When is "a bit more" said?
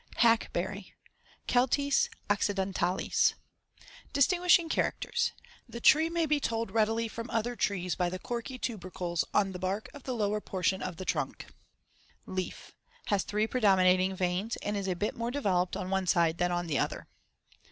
14.87-15.29